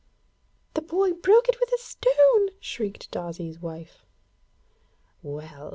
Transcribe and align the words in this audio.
'The 0.73 0.81
boy 0.81 1.11
broke 1.13 1.47
it 1.47 1.59
with 1.59 1.71
a 1.71 1.77
stone!' 1.77 2.49
shrieked 2.59 3.11
Darzee's 3.11 3.59
wife. 3.59 4.03
'Well! 5.21 5.69